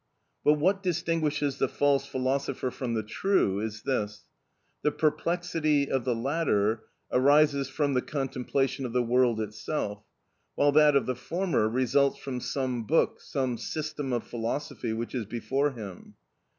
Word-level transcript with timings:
But 0.43 0.53
what 0.53 0.81
distinguishes 0.81 1.59
the 1.59 1.67
false 1.67 2.07
philosopher 2.07 2.71
from 2.71 2.95
the 2.95 3.03
true 3.03 3.59
is 3.59 3.83
this: 3.83 4.25
the 4.81 4.91
perplexity 4.91 5.91
of 5.91 6.05
the 6.05 6.15
latter 6.15 6.85
arises 7.11 7.69
from 7.69 7.93
the 7.93 8.01
contemplation 8.01 8.83
of 8.87 8.93
the 8.93 9.03
world 9.03 9.39
itself, 9.39 10.03
while 10.55 10.71
that 10.71 10.95
of 10.95 11.05
the 11.05 11.13
former 11.15 11.69
results 11.69 12.17
from 12.17 12.39
some 12.39 12.87
book, 12.87 13.21
some 13.21 13.59
system 13.59 14.11
of 14.11 14.23
philosophy 14.23 14.91
which 14.91 15.13
is 15.13 15.25
before 15.27 15.69
him. 15.69 16.15